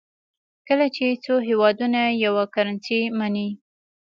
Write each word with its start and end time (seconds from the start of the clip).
کله 0.67 0.85
چې 0.95 1.05
څو 1.23 1.33
هېوادونه 1.47 2.01
یوه 2.25 2.43
کرنسي 2.55 3.01
مني. 3.17 3.47